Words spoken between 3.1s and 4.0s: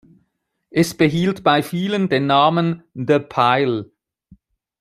Pile".